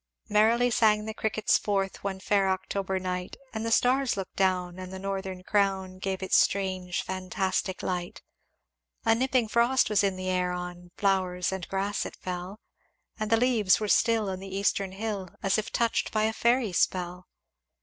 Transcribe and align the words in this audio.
"Merrily 0.29 0.71
sang 0.71 1.05
the 1.05 1.13
crickets 1.13 1.59
forth 1.59 2.03
One 2.03 2.19
fair 2.19 2.49
October 2.49 2.97
night; 2.97 3.37
And 3.53 3.63
the 3.63 3.71
stars 3.71 4.17
looked 4.17 4.35
down, 4.35 4.79
and 4.79 4.91
the 4.91 4.97
northern 4.97 5.43
crown 5.43 5.99
Gave 5.99 6.23
its 6.23 6.37
strange 6.37 7.03
fantastic 7.03 7.83
light. 7.83 8.23
"A 9.05 9.13
nipping 9.13 9.47
frost 9.47 9.91
was 9.91 10.03
in 10.03 10.15
the 10.15 10.27
air, 10.31 10.53
On 10.53 10.89
flowers 10.97 11.51
and 11.51 11.67
grass 11.69 12.03
it 12.07 12.15
fell; 12.15 12.59
And 13.19 13.29
the 13.29 13.37
leaves 13.37 13.79
were 13.79 13.87
still 13.87 14.27
on 14.31 14.39
the 14.39 14.57
eastern 14.57 14.93
hill 14.93 15.29
As 15.43 15.59
if 15.59 15.71
touched 15.71 16.11
by 16.11 16.23
a 16.23 16.33
fairy 16.33 16.73
spell. 16.73 17.27